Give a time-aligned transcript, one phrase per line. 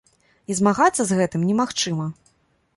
[0.53, 2.05] І змагацца з гэтым немагчыма.